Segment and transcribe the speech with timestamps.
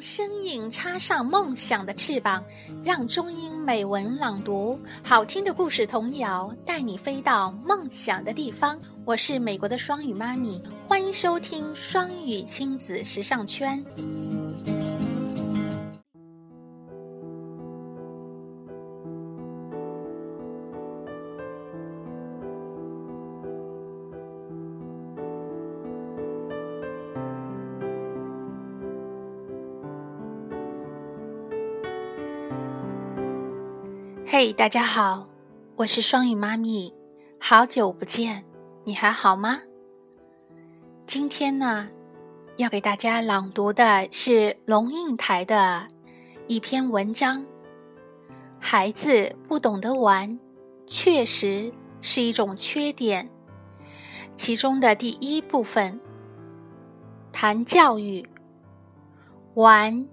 [0.00, 2.42] 声音插上梦想的翅膀，
[2.84, 8.78] 让中英美文朗读好听的故事童谣带你飞到梦想的地方。
[9.04, 13.82] 我是美国的双语妈咪，欢迎收听双语亲子时尚圈。
[34.30, 35.26] 嘿，大家好，
[35.76, 36.92] 我是双语妈咪，
[37.40, 38.44] 好久不见，
[38.84, 39.62] 你还好吗？
[41.06, 41.88] 今天呢，
[42.58, 45.88] 要给大家朗读的是龙应台的
[46.46, 47.46] 一篇文章。
[48.60, 50.38] 孩子不懂得玩，
[50.86, 53.30] 确实是一种缺点。
[54.36, 55.98] 其中的第一部分
[57.32, 58.28] 谈教育，
[59.54, 60.06] 玩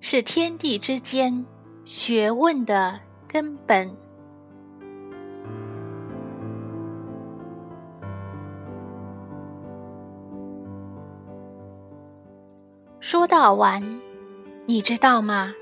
[0.00, 1.46] 是天地之间
[1.84, 3.02] 学问的。
[3.28, 3.94] 根本。
[13.00, 14.00] 说到玩，
[14.66, 15.54] 你知道吗？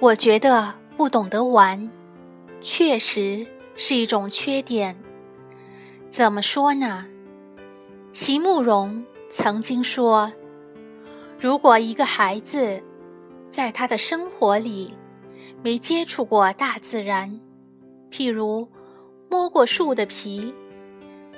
[0.00, 1.90] 我觉得不懂得玩，
[2.60, 4.96] 确实是一种缺点。
[6.10, 7.06] 怎么说呢？
[8.12, 10.32] 席慕容曾经说
[11.40, 12.82] ：“如果一个孩子
[13.50, 14.94] 在他的生活里，”
[15.62, 17.40] 没接触过大自然，
[18.10, 18.68] 譬如
[19.28, 20.54] 摸过树的皮，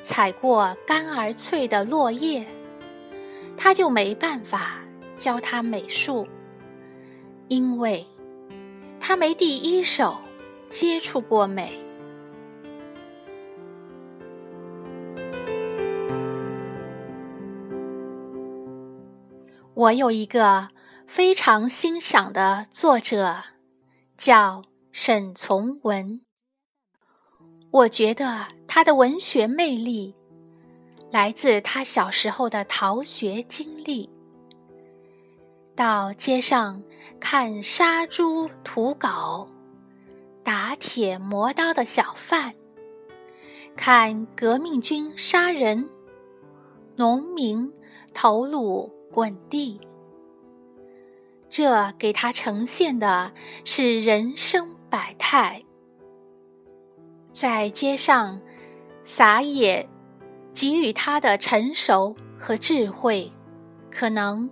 [0.03, 2.47] 踩过干而脆的落叶，
[3.57, 4.79] 他就没办法
[5.17, 6.27] 教他美术，
[7.49, 8.07] 因为
[9.01, 10.19] 他没第一手
[10.69, 11.79] 接触过美。
[19.75, 20.69] 我有一个
[21.07, 23.43] 非常欣赏的作者。
[24.21, 26.21] 叫沈从文，
[27.71, 30.15] 我觉得他的文学魅力
[31.11, 34.11] 来自他小时候的逃学经历。
[35.75, 36.83] 到街上
[37.19, 39.49] 看杀猪屠狗、
[40.45, 42.55] 打铁磨刀的小贩，
[43.75, 45.89] 看革命军杀人，
[46.95, 47.73] 农民
[48.13, 49.81] 头颅滚地。
[51.51, 53.33] 这给他呈现的
[53.65, 55.65] 是人生百态，
[57.35, 58.41] 在街上
[59.03, 59.89] 撒野，
[60.55, 63.33] 给予他的成熟和智慧，
[63.91, 64.49] 可能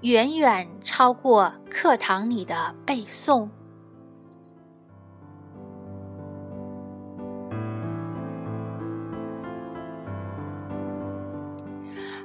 [0.00, 3.48] 远远超过课堂里的背诵。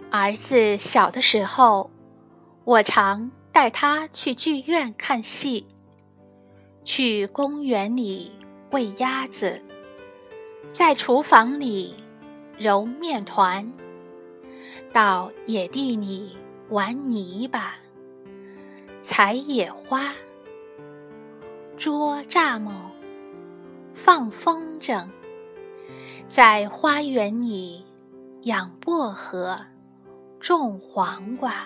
[0.10, 1.92] 儿子小的时候，
[2.64, 3.30] 我常。
[3.56, 5.66] 带他去剧院看戏，
[6.84, 8.34] 去公园里
[8.72, 9.64] 喂鸭子，
[10.74, 11.96] 在厨房里
[12.60, 13.72] 揉面团，
[14.92, 16.36] 到野地里
[16.68, 17.76] 玩泥巴、
[19.02, 20.14] 采野花、
[21.78, 22.92] 捉蚱蜢、
[23.94, 25.08] 放风筝，
[26.28, 27.86] 在花园里
[28.42, 29.58] 养薄荷、
[30.42, 31.66] 种黄瓜。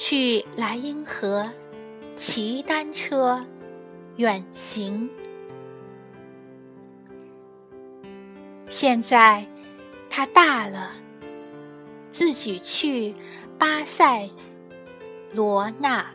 [0.00, 1.52] 去莱茵河
[2.16, 3.44] 骑单车
[4.16, 5.10] 远行。
[8.70, 9.46] 现在
[10.08, 10.92] 他大了，
[12.10, 13.14] 自己去
[13.58, 14.30] 巴塞
[15.34, 16.10] 罗那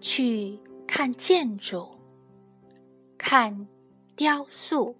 [0.00, 1.88] 去看建筑，
[3.16, 3.68] 看
[4.16, 4.96] 雕塑。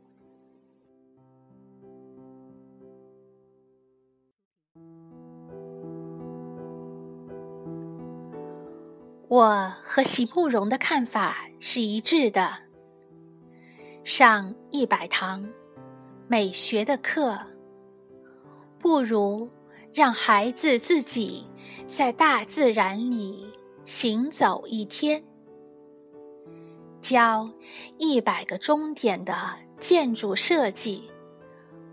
[9.32, 12.52] 我和席慕容的看法是一致的。
[14.04, 15.48] 上一百堂
[16.28, 17.40] 美学的课，
[18.78, 19.48] 不如
[19.94, 21.46] 让孩子自己
[21.86, 23.50] 在大自然里
[23.86, 25.22] 行走一天；
[27.00, 27.50] 教
[27.96, 29.34] 一百个钟点的
[29.80, 31.10] 建筑设计，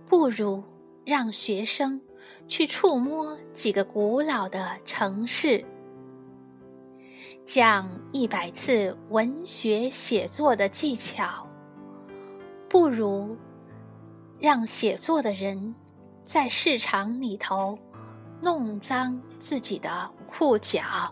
[0.05, 0.61] 不如
[1.05, 2.01] 让学生
[2.49, 5.63] 去触摸几个古老的城市。
[7.51, 11.47] 讲一百次文学写作的技巧，
[12.69, 13.35] 不如
[14.37, 15.73] 让写作的人
[16.27, 17.75] 在市场里头
[18.39, 21.11] 弄脏自己的裤脚。